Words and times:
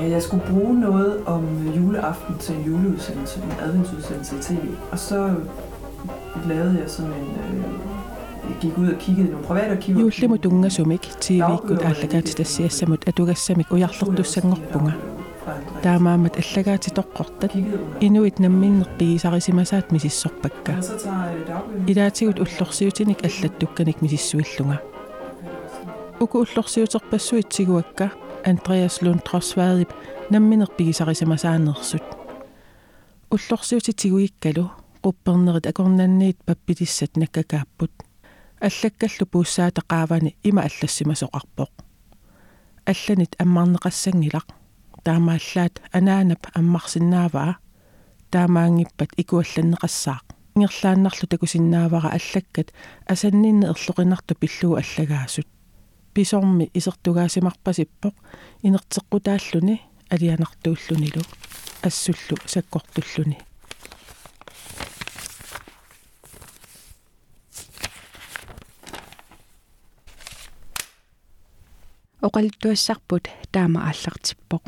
Ja, 0.00 0.08
jeg 0.10 0.22
skulle 0.22 0.42
bruge 0.50 0.80
noget 0.80 1.22
om 1.26 1.44
juleaften 1.76 2.38
til 2.38 2.54
en 2.54 2.62
juleudsendelse, 2.62 3.40
en 3.42 3.52
adventsudsendelse 3.60 4.36
i 4.36 4.38
tv. 4.38 4.68
Og 4.92 4.98
så 4.98 5.34
lavede 6.46 6.78
jeg 6.80 6.90
sådan 6.90 7.12
en... 7.12 7.18
Øh, 7.18 7.64
jeg 8.48 8.56
gik 8.60 8.78
ud 8.78 8.88
og 8.88 8.98
kiggede 8.98 9.28
i 9.28 9.30
nogle 9.30 9.46
private 9.46 9.70
arkiver. 9.70 10.00
Juullimut 10.00 10.46
ungasumik 10.46 11.02
TV-ikkut 11.20 11.84
ааллагаати 11.84 12.32
тассиассамут 12.34 13.08
атугассамик 13.08 13.72
уярлертуссангорпунга 13.72 14.92
таамаамат 15.82 16.36
аллагаати 16.36 16.90
тоққортат 16.90 17.52
инуит 18.00 18.38
намминнерпигисарисимасаат 18.38 19.92
мисиссорпакка 19.92 20.74
илаатигут 21.86 22.38
уллорсиутиник 22.40 23.24
аллаттукканик 23.24 24.02
мисиссуиллунга 24.02 24.80
уку 26.20 26.38
уллорсиутерпассуитсигуакка 26.38 28.10
Andreas 28.44 29.02
Lund 29.02 29.20
Trosvaadip 29.28 29.90
намминерпигисарисимасаанерсут 30.30 32.02
уллорсиутитигуиккалу 33.30 34.70
quppernerit 35.02 35.66
akornanniit 35.70 36.38
pappitissat 36.46 37.12
nakkakaapпут 37.20 37.92
аллаккаллу 38.66 39.24
пууссаатеқаавани 39.32 40.36
има 40.48 40.60
аллассимасоқарпоқ 40.68 41.72
алланит 42.92 43.32
аммарнеқассангилақ 43.42 44.48
таамааллаат 45.04 45.74
анаанап 45.98 46.42
аммарсиннааваа 46.58 47.52
таамаангиппат 48.30 49.10
икуалланнеқассаақ 49.22 50.24
ингерлааннарлу 50.56 51.26
такусиннаавара 51.32 52.08
аллаккат 52.18 52.68
асаннинне 53.12 53.66
ерлоқинарту 53.72 54.34
пиллуу 54.40 54.74
аллагаасут 54.82 55.48
писорми 56.13 56.69
исертугаасимарпасиппоқ 56.73 58.15
инертеққутааллуни 58.63 59.81
алианартууллунилу 60.09 61.23
ассуллу 61.81 62.37
саккортуллуни. 62.45 63.37
Оқалтуассарпут 72.21 73.29
таама 73.51 73.79
ааллартиппоқ. 73.89 74.63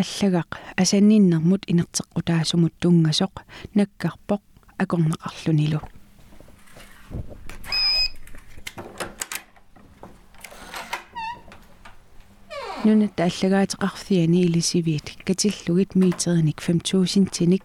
Аллагақ 0.00 0.50
асанниннэрмут 0.76 1.62
инертеққутаасумут 1.70 2.74
тунгасоқ 2.80 3.34
наккарпоқ 3.74 4.42
акорнеқарлунилу 4.82 5.80
нунат 12.85 13.19
аллагаатеқарфиани 13.19 14.43
илисивиит 14.45 15.07
катиллугит 15.25 15.95
миитерник 15.95 16.61
5000 16.61 17.25
тиник 17.35 17.63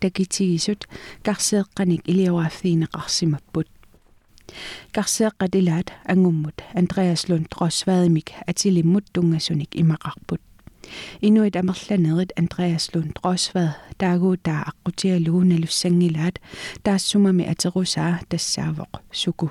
такитигисут 0.00 0.88
карсеэққаник 1.26 2.02
илиораффиинеқарсимаппут 2.10 3.68
карсеэққатилаат 4.92 5.88
ангуммут 6.12 6.56
андреас 6.80 7.28
лунд 7.28 7.48
тросваадимик 7.48 8.28
атилиммут 8.46 9.04
тунгасуник 9.14 9.70
имақарпут 9.82 10.42
инуит 11.26 11.56
амерланерит 11.56 12.30
андреас 12.40 12.90
лунд 12.94 13.14
тросваад 13.16 13.78
таагуутаа 14.00 14.60
аққутиалугуналуссангилаат 14.70 16.36
таассумами 16.84 17.44
атерусаа 17.52 18.20
тассаавоқ 18.30 18.92
суку 19.12 19.46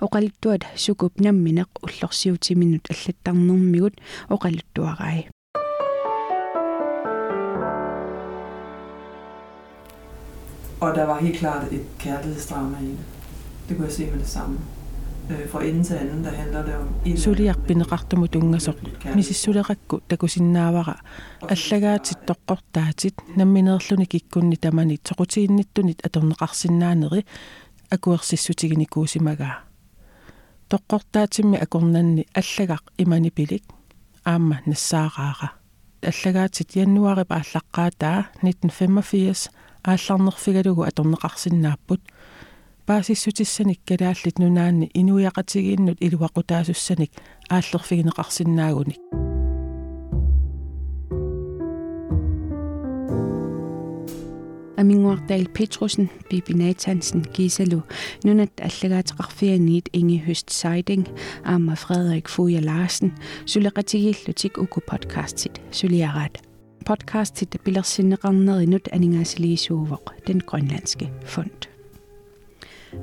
оқалуттуат 0.00 0.64
сукуп 0.76 1.20
намминеқ 1.20 1.68
уллорсиутиминут 1.84 2.90
аллаттарнэрмигут 2.90 3.94
оқалуттуарай 4.28 5.28
Og 10.82 10.94
der 10.96 11.04
var 11.06 11.20
helt 11.20 11.38
klart 11.38 11.72
et 11.72 11.86
kærlighedsdrama 11.98 12.76
i 12.82 12.86
det. 12.86 13.06
Det 13.68 13.76
kunne 13.76 13.86
jeg 13.86 13.92
se 13.92 14.10
med 14.10 14.18
det 14.18 14.28
samme. 14.28 14.58
Øh, 15.30 15.48
fra 15.48 15.64
ende 15.64 15.84
til 15.84 15.94
anden, 15.94 16.24
der 16.24 16.30
handler 16.30 16.64
det 16.64 16.74
om... 16.74 17.16
Suliarpineqartumu 17.16 18.26
tungasoq 18.26 18.76
misissuleqakku 19.14 20.00
takusinnaavara 20.08 20.96
аллагаатит 21.42 22.18
тоққортаатит 22.30 23.14
намминеерлуни 23.36 24.04
киккунни 24.04 24.56
тамани 24.56 24.98
тоқутиинниттунит 25.08 26.00
аторнеқарсинаанери 26.06 27.24
акуерсиссутигини 27.90 28.84
куусимагаа 28.84 29.65
тоққортаатимми 30.71 31.57
акорнанни 31.65 32.25
аллагақ 32.33 32.83
имани 32.97 33.31
пилик 33.31 33.63
аама 34.25 34.61
нассаараара 34.65 35.49
аллагаатит 36.01 36.75
яннуарип 36.75 37.31
ааллаққаатаа 37.31 38.19
1985 38.41 39.49
аалларнерфигалугу 39.83 40.83
аторнеқарсинааппут 40.89 42.01
паасиссутиссаник 42.85 43.79
калааллит 43.87 44.39
нунаанни 44.39 44.91
инуяқатигииннут 44.99 45.97
илуақутаасуссаник 46.05 47.11
ааллерфигинеқарсинаагуник 47.49 49.26
амингуартаил 54.76 55.48
Петруsen, 55.48 56.10
Bibi 56.28 56.54
Nathansen, 56.54 57.22
Gisalu, 57.32 57.82
nunat 58.24 58.50
аллагаатеқарфианиит 58.60 59.88
Inge 59.92 60.26
Høst 60.26 60.50
Seiding, 60.50 61.06
Amma 61.44 61.76
Frederik 61.76 62.28
Fuja 62.28 62.60
Larsen, 62.60 63.12
сулеқатигиллутик 63.46 64.58
уку 64.58 64.80
подкастит, 64.80 65.60
сулиараат. 65.70 66.38
Podcastit 66.84 67.58
пилерсиннеқарнеринут 67.64 68.88
анингаасилигисуувоқ, 68.92 70.26
den 70.26 70.40
grønlandske 70.40 71.10
fond. 71.24 71.65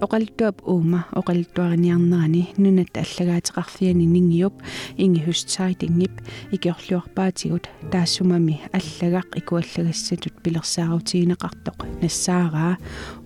оқалтуап 0.05 0.62
уума 0.67 1.06
оқалтуариниарнерани 1.19 2.53
нунат 2.56 2.97
аллагаатеқарфиани 3.03 4.06
нингиуп 4.06 4.55
инги 4.97 5.21
хустсаитингип 5.27 6.15
икиорлуарпаатигут 6.55 7.69
таассумами 7.93 8.61
аллагақ 8.73 9.28
икуаллагассатут 9.41 10.34
пилерсаарутигинеқартоқ 10.43 11.78
нассаараа 12.03 12.78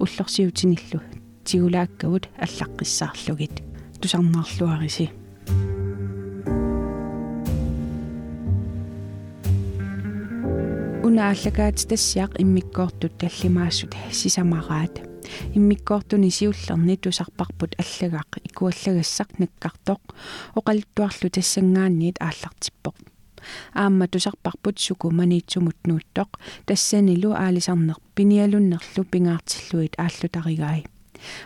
уллорсиутиниллу 0.03 1.01
тигулааккавут 1.45 2.29
аллаққиссаарлугит 2.45 3.63
тусарнаарлуариси 4.01 5.11
унааллагаат 11.09 11.79
тассиақ 11.89 12.33
иммиккоортут 12.43 13.17
таллимаассут 13.21 13.93
сисамараат 14.13 14.95
иммиккоортуни 15.57 16.31
сиуллерни 16.39 16.97
тусарпарпут 17.03 17.73
аллагаақ 17.83 18.31
икуаллагассақ 18.49 19.31
наккартоқ 19.41 20.03
оқалуттуарлу 20.59 21.29
тассангаанниит 21.37 22.17
ааллартиппоқ. 22.21 22.97
Аама 23.73 24.07
тусарпарпут 24.13 24.77
суку 24.85 25.09
маниитсумут 25.11 25.79
нууттоқ 25.89 26.31
тассанилу 26.69 27.31
аалисарнер 27.33 27.97
пиниалуннерлу 28.15 29.03
пингаартиллуит 29.13 29.95
ааллутаригаи 29.97 30.85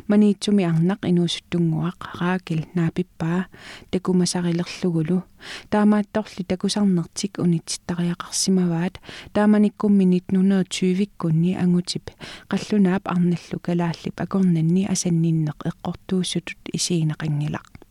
маниитсуми 0.09 0.65
арнақ 0.65 1.01
инуусуттунгуақ 1.11 1.99
раакил 2.21 2.63
наапиппаа 2.75 3.47
такумасарилерлугулу 3.91 5.23
таамаатторлу 5.71 6.45
такусарнертик 6.47 7.39
унитситтариақарсимаваат. 7.39 9.01
Тааманиккумми 9.33 10.05
1920-иккунни 10.05 11.57
ангутип. 11.57 12.11
Қаллунаап 12.49 13.09
арналлу 13.09 13.59
калааллип 13.61 14.21
акорнанни 14.21 14.87
асанниннеқ 14.87 15.59
эққортууссутут 15.71 16.63
исиинеқангилақ 16.73 17.83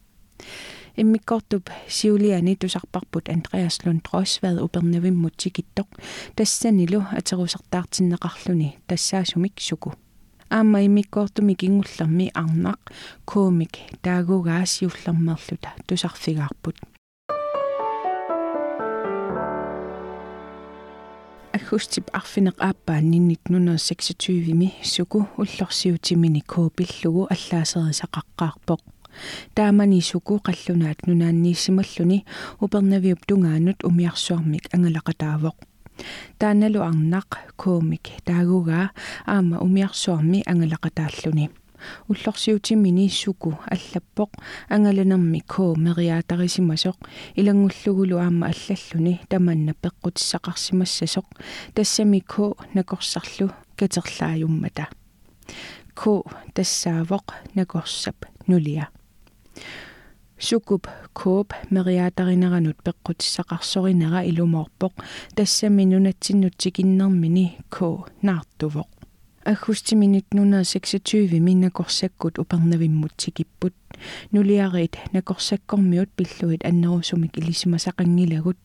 иммиккортуп 0.95 1.69
сиулиани 1.87 2.55
тусарпарпут 2.55 3.29
андреас 3.29 3.79
лун 3.85 3.99
тросвад 4.01 4.61
упернавиммут 4.61 5.35
тикиттоқ 5.37 5.87
тассанилу 6.35 7.05
атерусартаартиннеқарлуни 7.11 8.75
тассаасумик 8.87 9.59
суку 9.59 9.95
аама 10.57 10.79
имиккоортуми 10.87 11.53
кингуллерми 11.61 12.27
арнақ 12.41 12.81
коомик 13.25 13.73
таагугаас 14.03 14.71
юллермерлута 14.87 15.69
тусарфигаарпут 15.87 16.77
аггустип 21.57 22.05
арфинеқ 22.19 22.55
ааппаанни 22.59 23.19
1926ми 23.35 24.69
суку 24.83 25.19
уллорсиутимини 25.41 26.41
коопиллугу 26.41 27.27
аллаасерисақаққаарпоқ 27.33 28.81
таамани 29.55 30.01
суку 30.01 30.33
қаллунаат 30.47 30.99
нунааннииссималлуни 31.07 32.25
упернавиуп 32.59 33.21
тунгаанут 33.27 33.79
умиарсуармик 33.89 34.65
ангалақатаавоқ 34.75 35.55
тааналу 36.39 36.79
арнақ 36.89 37.29
коомик 37.61 38.05
таагугаа 38.25 38.91
аама 39.25 39.57
умиарсуарми 39.65 40.43
ангалақатааллуни 40.51 41.49
уллорсиутиммини 42.09 43.09
суку 43.09 43.57
аллаппоq 43.73 44.31
ангаланерми 44.69 45.41
коо 45.53 45.75
мериаатарисимасоq 45.75 46.97
илангуллугулу 47.35 48.17
аама 48.17 48.51
аллаллуни 48.51 49.21
таманна 49.29 49.73
пеққутиссақарсимассасоq 49.83 51.27
тассами 51.73 52.19
коо 52.19 52.57
накорсарлу 52.73 53.51
катерлаажуммата 53.75 54.87
коо 55.95 56.25
тассаавоq 56.53 57.27
накорсап 57.55 58.25
нулиа 58.47 58.89
сукуп 60.47 60.87
кооп 61.13 61.53
мериаатаринеранут 61.69 62.77
пеққутиссақарсоринера 62.85 64.25
илумоорпоq 64.29 64.93
тассами 65.35 65.83
нунатсиннутсикиннэрмини 65.91 67.45
коо 67.69 68.07
наартувоq 68.21 68.89
аггустиминут 69.43 70.25
126 70.31 71.39
миннакорсаккут 71.39 72.39
упернавиммутсикиппут 72.39 73.73
нулиарит 74.31 74.97
накорсаккормиут 75.11 76.09
пиллуит 76.11 76.65
аннерусумик 76.65 77.37
илисимасақангилагут. 77.37 78.57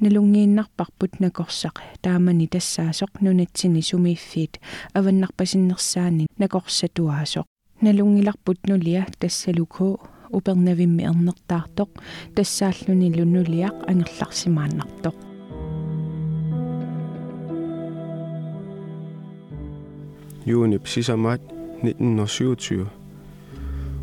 Налунгииннарпарпут 0.00 1.20
накорсақ 1.20 1.80
таамани 2.02 2.46
тассаасоқ 2.48 3.10
нунатсини 3.20 3.80
сумииффиит 3.80 4.60
аваннарпасиннерсаани 4.92 6.26
накорсатуаасоқ 6.38 7.46
налунгиларпут 7.80 8.66
нулиа 8.66 9.06
тассалукоо 9.18 10.00
упернавимми 10.38 11.02
ернертаартоқ 11.10 11.90
тассааллуни 12.36 13.08
лунулиақ 13.18 13.76
ангерларсимааннартоқ. 13.90 15.16
Юунip 20.46 20.84
сисамаат 20.86 21.40
1927 21.82 22.86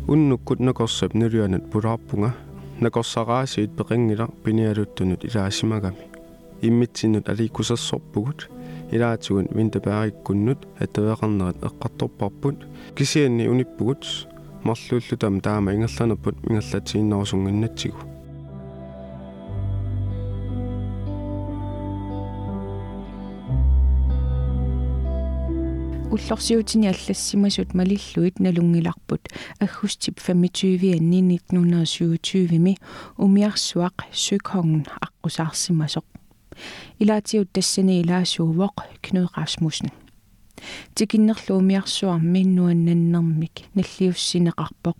уннуккут 0.08 0.60
накорсап 0.60 1.14
нулианат 1.14 1.70
пулаарпунга 1.70 2.34
накорсараасиит 2.80 3.70
пеқингила 3.76 4.28
пиниалуттунут 4.44 5.24
илаасимагами. 5.24 5.96
Иммитсиннут 6.60 7.28
аликкусассорпугут 7.28 8.50
илаатугун 8.90 9.48
винтапаариккуннут 9.50 10.58
атавеқарнерат 10.78 11.56
эққарторпарпут 11.68 12.56
кисианни 12.96 13.46
униппугут 13.46 14.26
марлууллутам 14.63 15.41
таама 15.41 15.73
ингерланерпут 15.73 16.35
мингерлатсииннерусунгиннатсигу 16.49 18.17
уллорсиутини 26.17 26.87
аллассимасут 26.87 27.73
малиллуит 27.73 28.39
налунгиларпут 28.39 29.29
аггустип 29.59 30.19
25 30.19 30.97
анни 30.97 31.21
1927ми 31.21 32.77
умиарсуақ 33.17 33.97
сукхонген 34.11 34.85
аққусаарсимасоқ 35.05 36.05
илаатиут 36.99 37.51
тассани 37.53 38.01
илаасуувоқ 38.01 38.75
кnud 39.03 39.29
расмуssen 39.35 39.91
тикиннерлуумиарсуарми 40.95 42.41
нуаннаннэрмик 42.55 43.55
наллиуссинеқарпоқ 43.75 44.97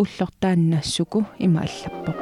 уллортааннассуку 0.00 1.18
има 1.46 1.60
аллаппоқ 1.66 2.18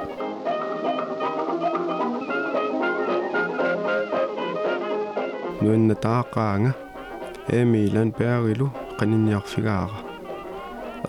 нуанна 5.62 5.94
таақаанга 6.06 6.72
ээмилан 7.56 8.10
пеарилу 8.18 8.66
канинниарфигаара 8.98 9.98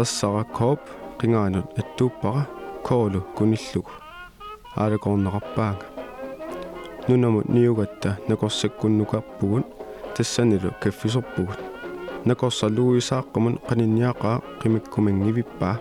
ассара 0.01 0.43
кооп 0.57 0.81
qingaanut 1.19 1.67
attuuppara 1.81 2.43
koolu 2.87 3.19
kunillugu 3.37 3.91
аалакорнеқарпаага 4.81 5.85
нунамут 7.07 7.47
ниугатта 7.55 8.09
накорсаккуннукарпугут 8.29 9.65
тассанилу 10.16 10.70
каффисорпугут 10.82 11.58
накорсалуисааққумун 12.24 13.58
qanинниақаа 13.68 14.42
qimikkumангивиппаа 14.60 15.76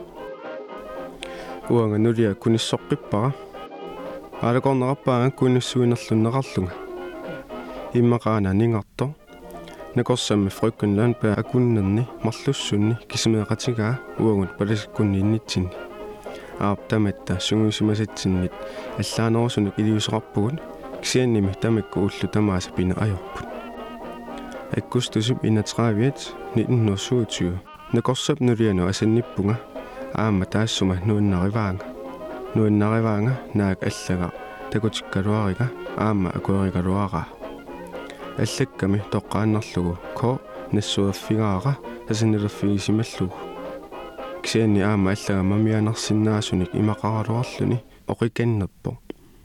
уанга 1.70 1.98
нулиа 1.98 2.31
куниссоққиппара 2.34 3.34
аалакорнеқарпаага 4.42 5.31
куниссуинерлуннеқарлунга 5.40 6.74
иммақаана 7.94 8.54
нингартор 8.54 9.10
накорсамми 9.96 10.50
фруккунлаан 10.50 11.14
паа 11.22 11.34
акуннерни 11.42 12.08
марлуссунни 12.24 12.98
кисимеэқатигаа 13.10 14.00
уагут 14.20 14.58
паласиккунни 14.58 15.20
иннитсинни 15.20 15.72
ааптаматта 16.60 17.40
сунгуисимасатсиннит 17.40 18.54
аллаанерусунук 18.98 19.80
илиусеқарпугут 19.80 20.62
кисианними 21.02 21.54
тамакку 21.62 22.00
уллу 22.00 22.28
тамааса 22.32 22.72
пина 22.72 22.94
ajorput 22.94 23.59
аккустусип 24.77 25.44
инатраавиат 25.44 26.36
1927 26.56 27.57
накорсап 27.94 28.39
нулиану 28.39 28.88
асанниппунга 28.88 29.56
аама 30.13 30.45
таассума 30.45 30.95
нуаннариваанга 31.06 31.86
нуаннариваанга 32.56 33.33
наак 33.54 33.83
аллага 33.83 34.31
такутиккалуарига 34.71 35.71
аама 35.98 36.30
акуэригалуараа 36.30 37.25
аллакками 38.38 39.01
тоққааннарлугу 39.12 39.98
ко 40.16 40.39
нассуаффигаара 40.72 41.77
тасаннилерфигисималлугу 42.07 43.36
кисианни 44.44 44.81
аама 44.81 45.12
аллага 45.12 45.44
мамианерсиннаасуник 45.44 46.75
имақаралуарлуни 46.75 47.83
оқиканнерпо 48.07 48.98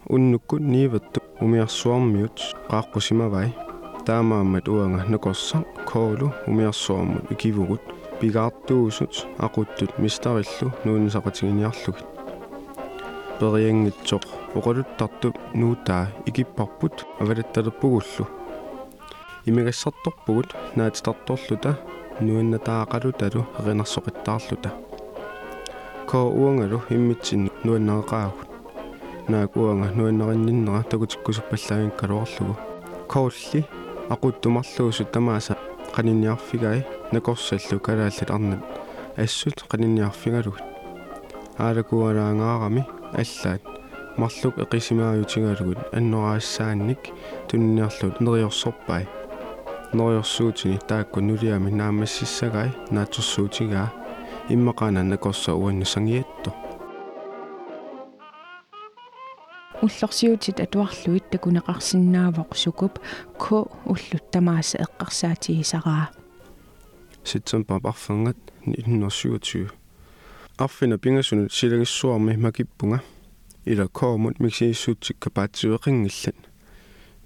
уннуккут 0.06 0.60
ниватту 0.60 1.22
умиарсуармиут 1.40 2.36
qaаққусимавай 2.68 3.63
таамааммат 4.06 4.68
уанга 4.68 5.04
накорса 5.08 5.64
коолу 5.90 6.32
умиарсуармут 6.46 7.30
икивугут 7.32 7.80
пигаартуусут 8.20 9.26
aquttut 9.38 9.92
мистариллу 9.98 10.72
нуунисақатигиниарлугит 10.84 12.06
периангитсоқ 13.40 14.24
оқалуттартуп 14.58 15.34
нуутаа 15.54 16.12
икиппарпут 16.26 17.06
авалатталерпугуллу 17.20 18.24
имигассарторпугут 19.46 20.48
наатитарторлута 20.76 21.78
нуаннатаақалуталу 22.20 23.46
эринарсоқиттаарлута 23.58 24.70
ко 26.10 26.18
уангалу 26.40 26.78
иммитсин 26.90 27.50
нуаннеқаагут 27.64 28.48
наак 29.28 29.56
уанга 29.56 29.88
нуаннеринниннера 29.96 30.82
такутиккусуппаллагин 30.90 31.90
коулли 33.08 33.64
aquttумарлуусу 34.08 35.04
тамааса 35.04 35.56
qanинниарфигай 35.94 36.86
накорсаллу 37.12 37.80
калааллат 37.80 38.30
арнат 38.30 38.62
ассут 39.16 39.64
qanинниарфигалугут 39.70 40.62
аалакуалаангаарами 41.58 42.86
аллаат. 43.12 43.62
Марлук 44.16 44.58
эқисимааютигаалугут 44.58 45.78
аннораассаанник 45.92 46.98
тунниарлут. 47.48 48.20
Нериорсорпай 48.20 49.08
нориорсуутини 49.92 50.78
таакку 50.88 51.20
нулиами 51.20 51.70
наамассиссагай 51.70 52.70
наатсорсуутигаа. 52.90 53.92
Иммақаана 54.48 55.02
накорса 55.02 55.54
уаннусангиатто 55.54 56.63
уллорсиутит 59.84 60.60
атуарлуит 60.64 61.24
такунеқарсинаавоқ 61.32 62.50
сукуп 62.62 62.94
ко 63.38 63.56
уллут 63.84 64.24
тамааса 64.32 64.78
эққарсаатигисараа 64.84 66.06
ситсемпа 67.24 67.80
парфангат 67.80 68.38
1927 68.66 69.68
арфина 70.56 70.98
пингасунут 70.98 71.52
силагиссуарми 71.52 72.36
макиппунга 72.36 73.02
ила 73.64 73.86
коомут 73.88 74.40
миксииссуутсик 74.40 75.18
капаатсуеқингиллат 75.18 76.36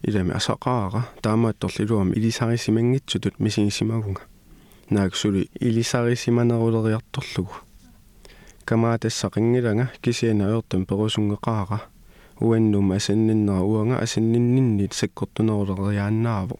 илами 0.02 0.32
асақаара 0.32 1.02
таамаатторлилуам 1.22 2.12
илисарисимангитсутут 2.12 3.38
мисигисимагунга 3.38 4.22
нааксули 4.90 5.50
илисарисиманерулериарторлугу. 5.60 7.52
Камаатассақингилага 8.64 9.90
кисиана 10.00 10.48
аертам 10.48 10.86
перусунгеқаара 10.86 11.82
уаннум 12.40 12.92
асанниннера 12.92 13.62
уанга 13.62 13.96
асаннинниннит 14.04 14.92
саккортунерулериааннааво 14.92 16.56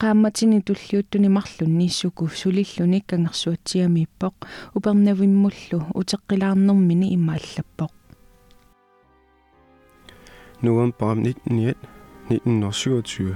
qaammatini 0.00 0.62
tulliuttuni 0.62 1.28
marlunni 1.28 1.84
issuku 1.90 2.28
sulillunik 2.40 3.06
kangersuatsiamiippoq 3.10 4.34
upernavimmullu 4.76 5.78
uteqqilaarnermini 6.00 7.08
immaallappoq 7.16 7.92
november 10.62 11.14
19 11.16 11.74
1927 12.30 13.34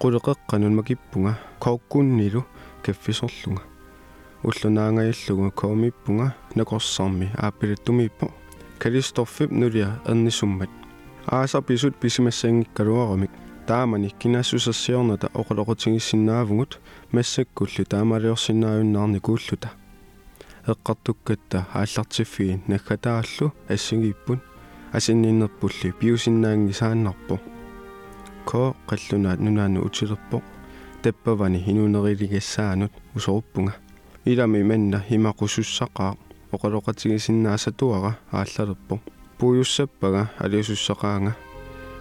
qulleqeqqanun 0.00 0.74
makippunga 0.78 1.32
koukkunnilu 1.64 2.42
kaffisorlunga 2.84 3.62
уллунаангаиллугу 4.48 5.50
коомиппунга 5.60 6.26
накорсарми 6.54 7.26
ааппилаттумииппо 7.44 8.26
эрнисуммат 8.84 10.70
аасар 11.26 11.62
писут 11.62 11.96
писимассаангиккалуарамик 11.96 13.30
таамани 13.66 14.08
кинаассусассиорната 14.20 15.28
оқалоқутигиссиннаавгут 15.40 16.80
массаккуллу 17.12 17.84
таамалиорсиннааюннаарни 17.92 19.20
кууллута 19.20 19.70
эққартуккатта 20.66 21.66
ааллартиффиги 21.74 22.62
наггатааллу 22.66 23.52
ассигииппут 23.68 24.40
асинниннерпулли 24.92 25.92
пиусиннаанги 26.00 26.72
сааннарпо 26.72 27.38
ко 28.44 28.74
қаллунаат 28.88 29.40
нунаану 29.40 29.84
утилерпо 29.86 30.42
таппавани 31.02 31.64
инунерилигассаанут 31.70 32.92
усоруппунга 33.14 33.74
илами 34.24 34.62
манна 34.62 35.04
химақусуссақаа 35.08 36.16
оқалоқатигисиннаасатуара 36.52 38.18
ааллалерпо 38.32 39.00
пуйуссаппага 39.38 40.22
алиусуссақаанга 40.44 41.32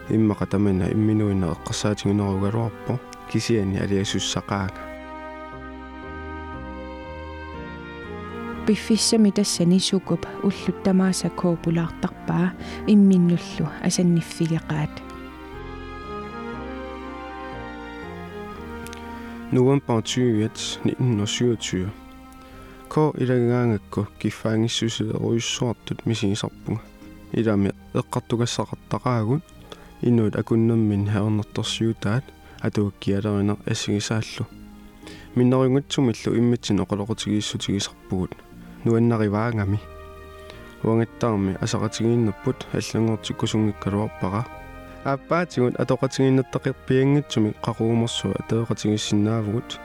иммаqa 0.09 0.45
тамана 0.51 0.85
имминуина 0.95 1.55
эққарсаатигунеругалуарпо 1.55 2.99
кисиани 3.31 3.77
алиасуссақаанга 3.83 4.89
пиффиссами 8.69 9.31
тассани 9.31 9.79
сукуп 9.79 10.27
уллуттамааса 10.43 11.29
коопулаартарпаа 11.29 12.53
имминнуллу 12.85 13.65
асанниффигеқаат. 13.81 14.93
November 19.51 20.03
20, 20.03 20.81
1927. 20.83 22.08
K 22.89 23.13
ilangaangakku 23.21 24.07
kiffaangissусилеруйуссуартут 24.19 26.05
мисигисарпунга 26.05 26.81
илами 27.31 27.71
эққартугассақартақаагут 27.93 29.43
инуут 30.01 30.35
акуннэрмин 30.35 31.05
хаернэрторсиутаат 31.13 32.25
атуаккиалеринер 32.61 33.57
ассигисааллу 33.71 34.47
миннерингутсумиллу 35.35 36.35
иммитсин 36.39 36.79
оқалоқутигииссутигисарпугут 36.83 38.31
нуаннариваангами 38.85 39.79
уангаттаарми 40.83 41.57
асақатигииннерпут 41.61 42.65
аллангортиккусунгиккалуарпара 42.73 44.41
ааппаатигут 45.03 45.75
атоқатигииннаттақирпиангитсуми 45.83 47.53
қақуумерсуа 47.61 48.33
атеоқатигиссиннаавгут 48.41 49.79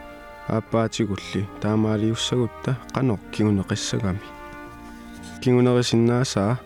ааппаатигулли 0.49 1.47
таамаалиуссагутта 1.61 2.77
қанор 2.95 3.19
кигунеқиссагами 3.33 4.21
кигунерисиннаасаа 5.43 6.59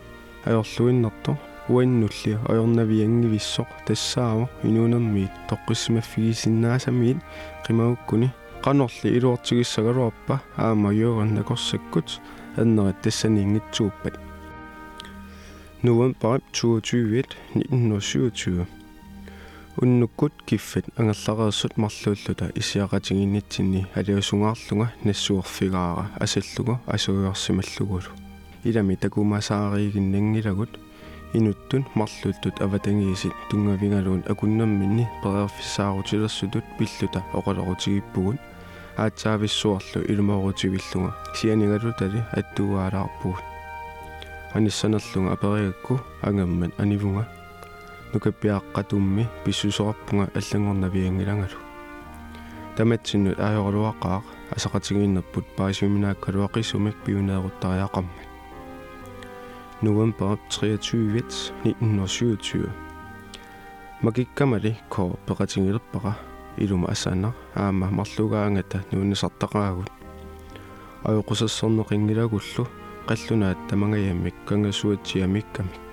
аёрлуиннерто 0.45 1.37
уаннулли 1.69 2.33
аёрнавиангивиссоқ 2.51 3.69
тассааво 3.87 4.49
инуунермиит 4.63 5.31
тоққиссимаффигисиннаасамиит 5.51 7.19
қимагуккуни 7.67 8.31
qanорли 8.65 9.09
илуартигиссагалуарпа 9.19 10.41
аама 10.57 10.93
юоран 10.93 11.35
накорсаккут 11.35 12.21
аннерат 12.57 13.01
тассаниингитсууппат 13.03 14.15
november 15.83 16.41
22 16.53 17.37
1927 17.55 18.78
уннуккут 19.81 20.33
киффат 20.45 20.85
ангерлареерсут 20.97 21.77
марлууллута 21.77 22.51
исиақатигиннитсинни 22.61 23.87
алиусунгаарлунга 23.95 24.93
нассуерфигаара 25.05 26.11
асаллугу 26.19 26.81
асуйорсималлугулу 26.87 28.11
илами 28.65 28.97
такумасаариигиннангилагут 28.97 30.81
инуттун 31.33 31.87
марлуултут 31.95 32.61
аватангиисит 32.61 33.33
тунгавингалуун 33.51 34.25
акуннэрминни 34.27 35.07
перерфиссаарутилерсутут 35.23 36.65
пиллута 36.77 37.23
оқалорутигиппугут 37.33 38.41
аатсаависсуарлу 38.97 40.03
илуморутивиллунга 40.09 41.15
сианигалутали 41.37 42.25
аттуаалаарпугут 42.33 43.45
аниссанерлунга 44.55 45.35
апериакку 45.35 46.01
ангаммат 46.23 46.73
анивунга 46.79 47.29
нукаппиааққатумми 48.13 49.25
писсусораппунга 49.45 50.31
аллангорнавиангиlangalu 50.39 51.59
таматсиннут 52.77 53.39
аажорлуаққаақ 53.47 54.25
асақатигииннерпут 54.57 55.47
паасиминааккалуақиссумик 55.57 56.97
пиунееруттариақармат 57.05 58.29
november 59.83 60.39
23 60.51 61.53
1927 61.65 62.71
магиккамали 64.03 64.79
ко 64.89 65.19
пеқатингилерпара 65.27 66.13
илума 66.57 66.89
ассаанаа 66.89 67.35
аама 67.55 67.87
марлугаангата 67.91 68.85
нуунисартақаагут 68.93 69.91
аюқусассорнеқингилагуллу 71.09 72.65
қаллунаат 73.09 73.59
тамангаяаммик 73.69 74.35
кангасуатсиамиккамик 74.47 75.88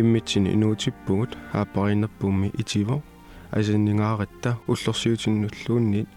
иммитсини 0.00 0.48
инуутиппугут 0.54 1.36
ааппаринерпуумми 1.52 2.50
итиво. 2.58 3.02
Асиннигааратта 3.50 4.58
уллорсиутиннуллуунниит 4.66 6.08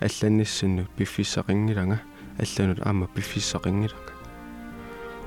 алланниссаннут 0.00 0.88
пиффиссақингилага 0.96 2.00
алланут 2.38 2.78
аама 2.86 3.06
пиффиссақингилага 3.14 4.12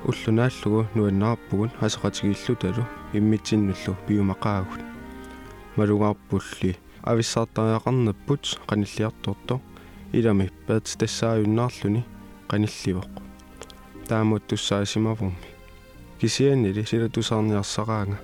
уллунааллугу 0.04 0.88
нуаннаарпугут 0.94 1.72
асақатигиллуталу 1.80 2.84
иммитсиннуллу 3.12 3.96
пиумақаагут 4.06 4.82
малугаарпулли 5.76 6.78
ависсаартариақарнаппут 7.04 8.42
қаниллиарторто 8.66 9.60
илами 10.12 10.50
паат 10.66 10.84
тассааюннаарлуни 10.98 12.02
qanillivoq 12.50 13.12
taamut 14.08 14.42
tussaasimavuumi 14.48 15.51
kisianili 16.22 16.86
sila 16.86 17.08
tusarniarsaqaanga 17.08 18.16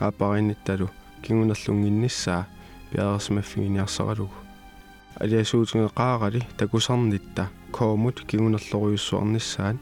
aapparinnittalu 0.00 0.88
kingunerlunginnissaa 1.22 2.44
piarersmaffiginiarsaqalugu 2.90 4.34
aliasuutigeqaarali 5.20 6.40
takusarnitta 6.56 7.46
koomut 7.70 8.24
kingunerloruyussuarnissaat 8.26 9.76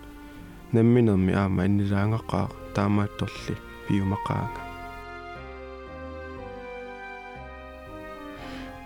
намминерми 0.73 1.33
аама 1.43 1.63
аннилаангаққаа 1.63 2.47
таамаатторли 2.75 3.57
пиумақаага 3.87 4.61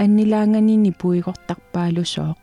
аннилаанганини 0.05 0.93
пуигортарпаалусооq 1.03 2.41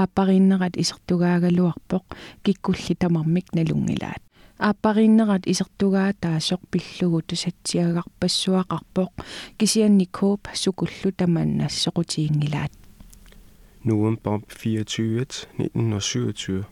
ааппариннерат 0.00 0.74
исертугаагалуарпоq 0.82 2.04
киккулли 2.44 2.94
тамармик 3.00 3.46
налунгилаат 3.56 4.31
ааппариннерат 4.68 5.44
исертугаа 5.52 6.10
таасоq 6.22 6.62
пиллугу 6.70 7.18
тусатсиагарпассуақарпоq 7.28 9.12
кисианни 9.58 10.06
кооп 10.18 10.42
сукуллу 10.62 11.10
таманнассоқутиингилаат 11.18 12.72
November 13.84 14.38
24 14.48 15.48
1927 15.58 16.64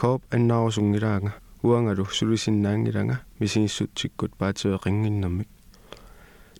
Coop 0.00 0.22
annaarusungilanga 0.34 1.30
uangalu 1.64 2.04
sulusinnaangilanga 2.16 3.16
misinissuttikkut 3.40 4.32
paativeqinginnermik 4.38 5.48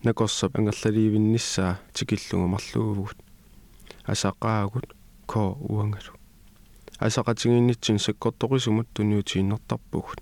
nakorsap 0.03 0.55
angerlaliivinnissaa 0.57 1.73
tikillunga 1.93 2.47
marluuvugut 2.53 3.19
asaqaagut 4.11 4.87
ko 5.31 5.43
uangalu 5.69 6.22
asaqatiginnitsin 6.99 7.99
sakkortoqisumut 7.99 8.87
tuniutiinnertarpugut 8.93 10.17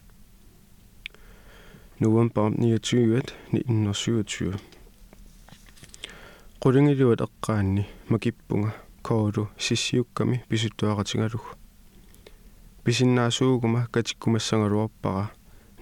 November 1.99 2.51
29 2.57 3.23
1927 3.53 4.59
Qulingiliuat 6.59 7.21
eqqaanni 7.21 7.85
makippunga 8.09 8.69
koolu 9.01 9.47
sissiukkami 9.57 10.41
pisuttuaqatigalugu 10.49 11.49
писиннаасуугума 12.83 13.87
катиккумассангалуарпара 13.91 15.25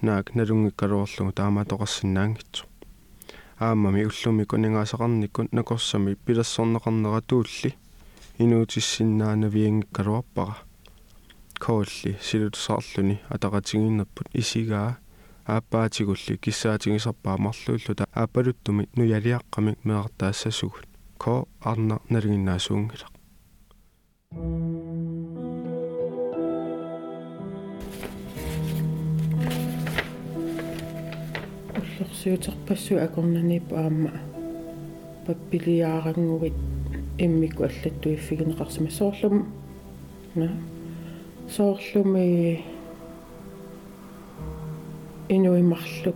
наак 0.02 0.34
налунгиккалуорлугу 0.34 1.32
таамаатоқарсинаангитсу 1.38 2.70
аамами 3.60 4.08
уллуми 4.08 4.44
кунингаасақарниккут 4.50 5.48
накорсами 5.52 6.12
пилассорнеқарнератуулли 6.24 7.70
инуутиссиннаанавиангиккалуарпара 8.38 10.69
koolli 11.66 12.16
silutusarluni 12.20 13.20
ataqatiginnerput 13.34 14.28
isigaa 14.34 14.90
aappaatiguulli 15.54 16.38
kissaatigissarpaamarluulluta 16.40 18.04
aappaluttumi 18.20 18.84
nujaliaqqamik 18.96 19.78
meertaassasugut 19.84 20.88
ko 21.24 21.34
arna 21.70 21.96
nalinginnaasuungilaq 22.10 23.14
уллорсиутерпассу 31.78 32.94
акорнани 33.06 33.60
паама 33.70 34.12
паппилиаарангугит 35.26 36.58
иммику 37.18 37.64
аллаттуиффигинеқарсима 37.64 38.90
соорлум 38.90 39.52
на 40.34 40.48
соорлуми 41.50 42.62
инуимарлук 45.28 46.14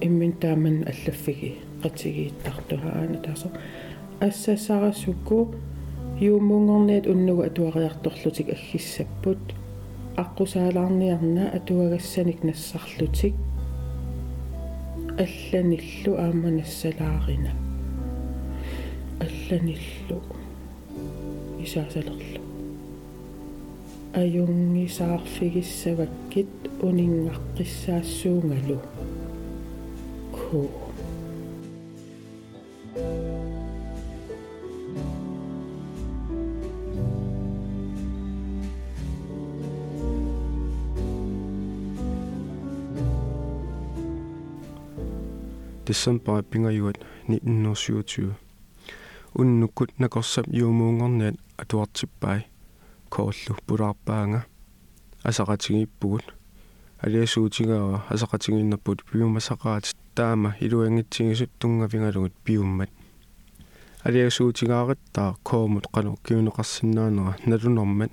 иммин 0.00 0.32
тааман 0.32 0.82
аллаффиги 0.82 1.58
qatsigииттартугаана 1.82 3.22
таасо. 3.22 3.50
Ассассарасукку 4.20 5.54
юумунгорниат 6.20 7.06
уннуга 7.06 7.46
атуариарторлутик 7.46 8.48
аггиссаппут 8.48 9.38
аққусаалаарниарна 10.16 11.54
атуагассаник 11.54 12.42
нассарлутик 12.42 13.34
алланиллу 15.18 16.16
аама 16.18 16.50
нассалаарина 16.50 17.52
алланиллу. 19.20 20.20
Исаасалерлу 21.62 22.39
ajungissaarfigissawakkit 24.12 26.48
uningaqqissaassuungalu 26.82 28.78
ku 30.32 30.70
December 45.90 46.36
er 46.36 46.42
pingerjuat 46.42 46.98
1927. 47.28 48.34
Unnukut 49.34 49.90
nakorsam 49.98 50.44
jumungernet 50.52 51.36
at 51.58 51.70
du 51.70 51.80
er 51.80 51.86
tilbage. 51.94 52.46
Koollu 53.14 53.52
pulaarpaanga 53.66 54.40
asaqatigippugut 55.28 56.26
алиасуутигаава 57.04 57.96
асақатигиннерпут 58.14 58.98
пиумасақаат 59.08 59.84
таама 60.16 60.50
илуангитсигисут 60.64 61.50
тунгавингалугут 61.60 62.34
пиуммат 62.44 62.90
алиасуутигаариттаа 64.04 65.36
коомут 65.42 65.86
qalu 65.94 66.16
киунеқарсинаанера 66.24 67.32
налунормат. 67.46 68.12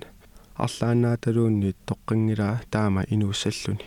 Арлаанааталуунни 0.64 1.70
тоққингилаа 1.88 2.60
таама 2.70 3.02
инууссаллуни 3.14 3.86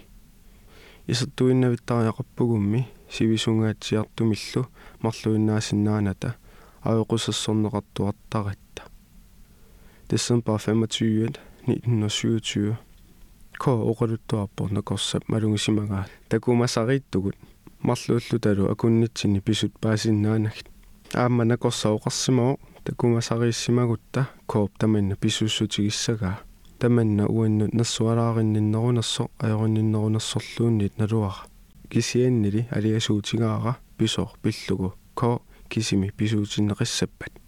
исертуиннавиттариақарпугумми 1.11 2.87
сивисунгаатсиартумиллу 3.09 4.61
марлуиннаасиннааната. 5.03 6.29
Авеқусассорнеқартуартаратта 6.83 8.81
december 10.11 10.57
25 10.57 11.39
1927 11.67 12.75
ко 13.61 13.71
оқалуттуарпор 13.91 14.71
накорсап 14.71 15.23
малунгисимагаа 15.27 16.05
такумасарииттугут 16.29 17.35
марлууллуталу 17.87 18.69
акуннитсини 18.73 19.39
писут 19.39 19.73
паасиннаанагт 19.83 20.65
аама 21.13 21.43
накорсаоқарсимао 21.51 22.59
такумасарииссимагутта 22.83 24.21
кооп 24.51 24.71
таманна 24.77 25.15
писуссутигиссагаа 25.15 26.35
таманна 26.79 27.27
уаннут 27.27 27.73
нассуалааринниннерунерсо 27.73 29.29
аёринниннерунерсорлуунниит 29.39 30.97
налуара 30.97 31.45
кисианнили 31.91 32.67
алиасуутигаара 32.71 33.77
писор 33.97 34.29
пиллугу. 34.41 34.93
Ко 35.13 35.41
кисими 35.69 36.09
писуутиннеқиссаппат 36.09 37.40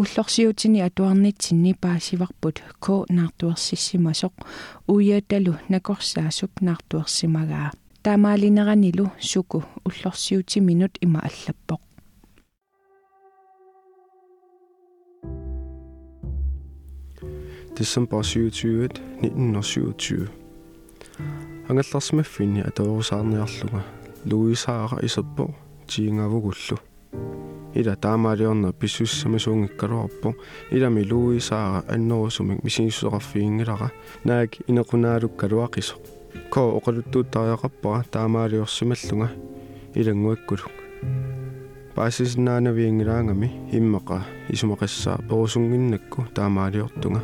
уллорсиутини 0.00 0.80
атуарнитсинни 0.88 1.72
паасиварпут 1.82 2.56
ко 2.84 2.94
наартуерсиссимасоқ 3.16 4.34
уиаталу 4.92 5.54
накорсаасуп 5.68 6.52
наартуерсимагаа 6.66 7.68
таамаалинеранилу 8.04 9.06
суку 9.20 9.58
уллорсиути 9.88 10.58
минут 10.60 10.92
има 11.00 11.20
аллаппоқ. 11.28 11.80
December 17.78 18.20
27 18.22 19.00
1927 19.22 20.28
ангалларсимаффини 21.68 22.60
атоорусаарниарлуга 22.60 23.82
луисаара 24.30 24.96
исерпо 25.06 25.54
тиингавугуллу 25.88 26.76
ила 27.74 27.96
таамаалиорна 27.96 28.72
писсуссамасуунгиккалуарпо 28.72 30.34
илами 30.70 31.02
луисаара 31.10 31.84
аннерусумик 31.88 32.62
мисигиссуқарфиингилара 32.64 33.90
наак 34.24 34.50
инеқунaalukkaluақисо 34.70 35.94
ко 36.52 36.60
оқалуттууттариақарпара 36.78 38.04
таамаалиорсималлунга 38.10 39.28
илангуаккулук 39.94 40.76
паасиснаанавиингилаангами 41.94 43.48
иммақа 43.78 44.18
исумақассаа 44.48 45.22
перусунгиннакку 45.28 46.26
таамаалиортунга 46.34 47.22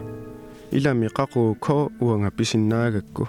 илами 0.70 1.06
қақуу 1.06 1.58
ко 1.58 1.90
уанга 2.00 2.30
писиннаагакку 2.30 3.28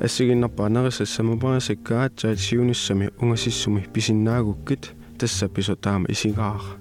ассигиннарпа 0.00 0.68
нерисассамапарасаккаатсаат 0.68 2.38
сиуниссами 2.38 3.10
унгасиссуми 3.20 3.86
писиннаагуккит 3.94 4.92
писо 5.54 5.76
таама 5.76 6.06
исигаара 6.08 6.76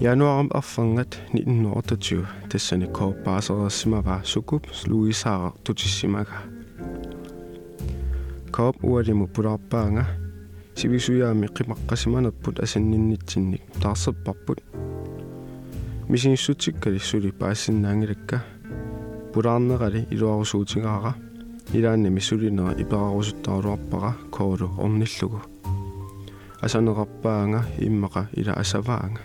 януарам 0.00 0.48
арфангат 0.54 1.18
1928 1.32 2.24
тассани 2.50 2.86
ко 2.86 3.12
паасерессимава 3.24 4.22
сукуп 4.24 4.66
луисаара 4.88 5.52
тутиссимага 5.64 6.38
коп 8.50 8.76
уалиму 8.82 9.26
пулаарпаанга 9.26 10.04
сивисуяами 10.74 11.46
қимаққасиманерпут 11.56 12.62
асанниннитсинник 12.64 13.62
таарсеппарпут 13.82 14.58
мисиниссутиккали 16.08 16.98
сули 16.98 17.30
паассиннаангилакка 17.30 18.42
пулаарнерали 19.34 20.06
илуарусуутигаара 20.10 21.14
илаанни 21.74 22.08
мисулинера 22.08 22.72
иперарусуттарулуарпара 22.82 24.16
коолу 24.30 24.68
орниллугу 24.78 25.40
асанеқарпаанга 26.62 27.60
иммақа 27.78 28.28
ила 28.36 28.52
асаваанга. 28.62 29.22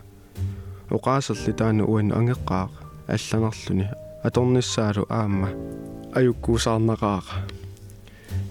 Оqaасерли 0.89 1.53
таана 1.53 1.83
уан 1.85 2.11
ангеққаақ 2.11 2.71
алланерлүни 3.07 3.85
аторниссаалу 4.27 5.05
аама 5.09 5.49
аюккуусаарнақааqa 6.17 7.35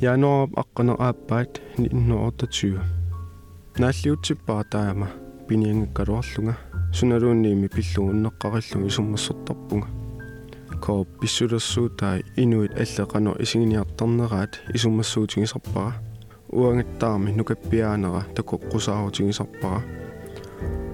януар 0.00 0.48
аққанер 0.62 0.96
ааппаат 1.06 1.52
1928 1.78 2.78
нааллиутсиппаа 3.82 4.62
таама 4.70 5.08
пиниангаккалуарлунга 5.48 6.54
суналуунниими 6.92 7.68
пиллугуннеққариллу 7.74 8.86
исуммассортарпунга 8.90 9.88
коо 10.84 11.04
писсулерсуутаа 11.20 12.16
инуит 12.36 12.72
аллеқано 12.82 13.30
исигиниартарнераат 13.42 14.60
исуммассуутигисарпара 14.74 15.94
уангаттаарми 16.54 17.30
нукаппиаанера 17.38 18.20
такоққусаарутигисарпара 18.36 19.82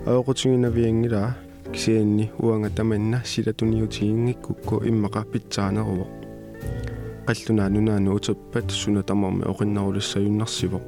аоқутигинавиангилаа 0.07 1.37
кисианни 1.73 2.31
уанга 2.39 2.71
таманна 2.71 3.19
силатуниутигингиккукку 3.25 4.81
иммақа 4.91 5.25
питсаанеруво 5.33 6.07
қаллунаа 7.27 7.69
нунаану 7.69 8.15
утеппат 8.17 8.71
суна 8.71 9.03
тамарми 9.03 9.45
оқиннерулиссаюннарсиво 9.53 10.81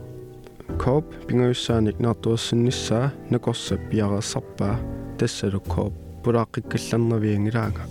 коп 0.83 1.05
пингаюссааник 1.27 2.01
наартуассиннссаа 2.01 3.13
накорса 3.31 3.77
пиарессарпаа 3.91 4.81
тассалу 5.19 5.61
коп 5.61 5.93
пулааққиккалларнавиангилаага 6.25 7.85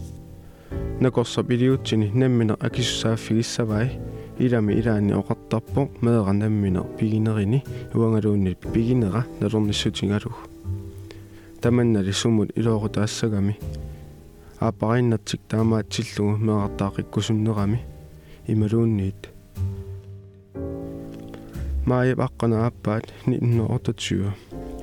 накорса 1.00 1.44
пилиутсини 1.44 2.12
намминер 2.14 2.58
акиссааффигиссавай 2.60 3.88
илами 4.46 4.74
илаани 4.80 5.14
оқартарпо 5.22 5.82
меера 6.02 6.34
намминер 6.34 6.86
пигинерини 6.98 7.64
уангалуунни 7.94 8.58
пигинера 8.74 9.26
налорниссутингалуг 9.40 10.36
таманнали 11.62 12.12
сумут 12.12 12.50
илоорутаассагами 12.60 13.54
аапариннатсик 14.60 15.42
таамаатсиллугу 15.50 16.38
меэртаақиккусуннерами 16.46 17.80
ималуунниит 18.48 19.22
bakkana 22.22 22.58
appaat 22.70 23.06
1928 23.26 24.32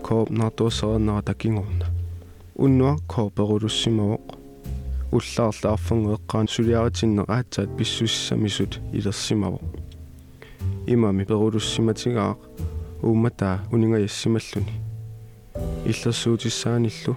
koob 0.02 0.28
naatuassернера 0.30 1.22
такингорна 1.22 1.86
уннуа 2.64 2.96
кооперулуссимавоқ 3.12 4.37
уллаарлаарфангеэққаан 5.16 6.46
сулиаритиннеқ 6.54 7.28
аатсаат 7.36 7.70
писсуссамисут 7.76 8.72
илерсимавоқ 8.96 9.64
имами 10.94 11.24
перулуссиматигаақ 11.30 12.38
ууматаа 13.06 13.56
унингаяссималлуни 13.74 14.74
иллерсуутиссааниллу 15.90 17.14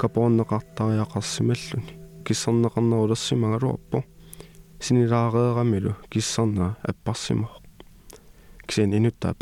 капоорнеқартариақарсималлуни 0.00 1.92
киссернеқарнерулерсимагалуарпо 2.26 3.98
синилаареерамилу 4.84 5.92
киссернаа 6.12 6.76
аппарсимоо 6.82 7.50
кисен 8.66 8.92
инуттаа 8.98 9.34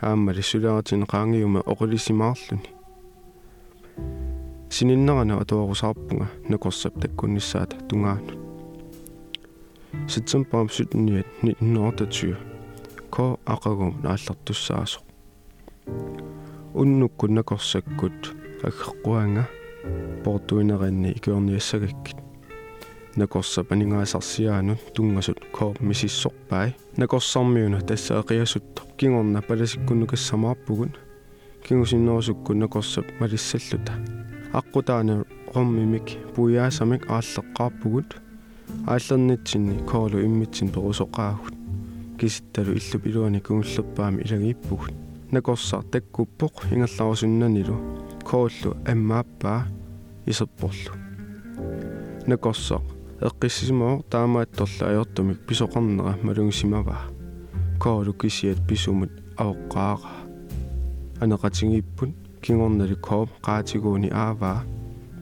ааммали 0.00 0.42
сулератин 0.42 1.02
qaangiuma 1.12 1.60
oqulisimaarluni 1.72 2.77
сининнерана 4.70 5.40
атуарусаарпунга 5.42 6.26
накорсап 6.48 7.00
таккуннissaата 7.00 7.76
тунгаанут 7.88 8.38
ситсэмпаам 10.08 10.68
сутниат 10.70 11.26
1928 11.42 12.36
ко 13.10 13.38
ақагум 13.46 13.92
нааллартуссаасо 14.02 15.00
уннуккун 16.74 17.34
накорсаккут 17.34 18.34
аггеққуанга 18.62 19.44
портуинеранни 20.24 21.12
икуерниассагаккит 21.16 22.18
накорсап 23.16 23.72
анингаасарсиаанут 23.72 24.80
тунгасут 24.94 25.40
коо 25.52 25.74
мисиссорпай 25.80 26.76
накорсармиуна 26.96 27.80
тассаақиасутто 27.80 28.82
кингорна 28.98 29.40
паласиккуннукассамаарпугут 29.42 30.92
кингусиннерусуккун 31.66 32.58
накорсап 32.58 33.06
малиссаллута 33.20 33.92
аққутаана 34.52 35.24
роммимик 35.54 36.16
пуяасамик 36.34 37.06
ааллеққарпугут 37.10 38.16
ааллернитсинни 38.86 39.84
коолу 39.86 40.18
иммитсин 40.20 40.68
перусоқаагут 40.68 41.54
киситталу 42.18 42.72
иллу 42.72 42.98
пилуани 43.04 43.40
кунгуллерпаами 43.40 44.22
илагииппугут 44.22 44.94
накорсар 45.30 45.82
таккуппоқ 45.92 46.54
ингерларусуннанилу 46.72 47.76
кооллу 48.24 48.70
аммааппаа 48.86 49.66
исерпорлу 50.26 50.92
накорсақ 52.26 52.84
эққиссимоо 53.20 54.02
таамаатторла 54.10 54.84
аёртумик 54.90 55.38
писоқарнера 55.46 56.16
малунгисимаваа 56.22 57.02
коолу 57.78 58.12
кисиат 58.14 58.58
писумут 58.68 59.10
аоққааqa 59.36 60.10
анеқатингиппут 61.20 62.10
кингорнали 62.42 62.96
кооп 63.06 63.28
qaatiguuni 63.46 64.08
ааваа 64.24 64.64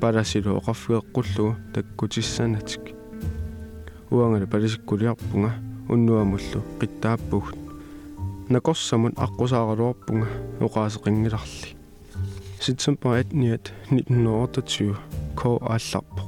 паласилу 0.01 0.59
оқарфигеққуллугу 0.61 1.57
таккутиссанатик 1.75 2.85
уангали 4.11 4.47
палисиккулиарпунга 4.47 5.53
уннуамуллу 5.89 6.61
қиттааппугут 6.81 7.57
накорсамут 8.49 9.15
аққусааралуарпунга 9.25 10.29
уқаасеқингиларли 10.61 11.77
ситсемпер 12.61 13.11
18 13.11 13.73
1928 13.91 14.97
ко 15.35 15.59
аалларпо 15.63 16.23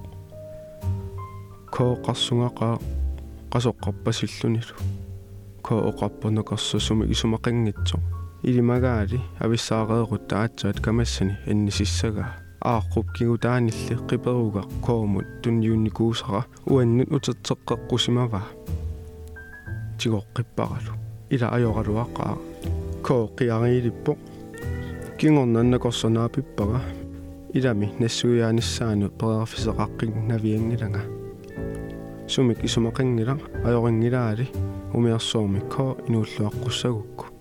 ко 1.75 1.85
қарсунгақаа 2.05 2.81
қасоққарпасиллунилу 3.53 4.75
ко 5.63 5.75
оқарпунакорсусуми 5.91 7.05
исумақингитсо 7.13 7.99
илимагаали 8.43 9.21
ависсаареерут 9.41 10.29
таатсаат 10.29 10.81
камассани 10.81 11.39
аннисиссагаа 11.47 12.31
ааққуп 12.61 13.13
кигутаанилли 13.17 13.95
қиперуга 14.09 14.63
коомут 14.83 15.27
тунниунникуусара 15.43 16.47
уаннут 16.67 17.09
утертеққеққусимаваа 17.17 18.47
тигоққиппаралу 19.99 20.93
ила 21.31 21.47
ajorалуаққаа 21.57 22.39
коо 23.07 23.31
қиариилиппо 23.37 24.13
кингорнаннакорсонаапиппага 25.19 26.81
илами 27.55 27.93
нассуяаниссаану 27.99 29.09
перерфисеқаққин 29.21 30.27
навиангилага 30.29 31.03
сумик 32.29 32.65
исумақингила 32.65 33.35
ajoriнгилаали 33.65 34.47
умиарсуорми 34.95 35.61
коо 35.75 35.97
инууллуаққуссагукку 36.09 37.38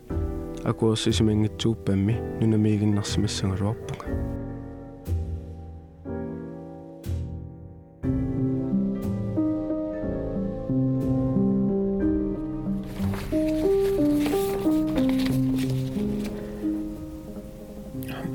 акуерсисимангитсууппамми 0.67 2.15
нунамиигиннарсимассангалуарпунга 2.41 4.07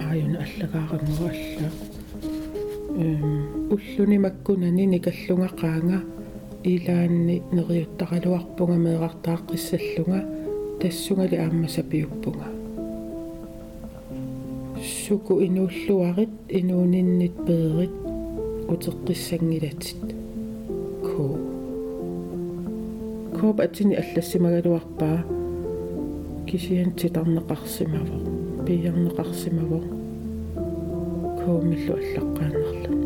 ааюн 0.08 0.34
аллагаараммуалла 0.44 1.68
эм 2.96 3.70
уллуни 3.74 4.18
маккунани 4.24 4.84
никаллунгақаанга 4.94 5.98
илаанни 6.64 7.36
нериуттаралуарпунга 7.52 8.76
меэқартааққиссаллунга 8.86 10.41
тассунгали 10.82 11.36
аама 11.36 11.68
сапиуппунга. 11.68 12.48
Суку 15.06 15.40
инууллуарит 15.40 16.30
инууниннит 16.48 17.34
пеерит 17.46 17.90
утеққиссангилатит. 18.68 20.02
Ко 21.06 21.38
коп 23.38 23.60
атини 23.60 23.94
аллассимагалуарпаа 23.94 25.24
кисиан 26.48 26.90
титарнеқарсимаво 26.98 28.18
пиярнеқарсимаво 28.66 29.80
коомиллу 31.44 31.94
аллаққаанерлу 31.94 33.01